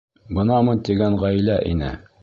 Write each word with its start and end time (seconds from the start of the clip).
Бынамын 0.37 0.81
тигән 0.89 1.19
ғаилә... 1.27 1.63
ине. 1.75 1.97